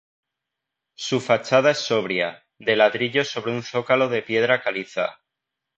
[0.95, 5.19] Su fachada es sobria, de ladrillo sobre un zócalo de piedra caliza.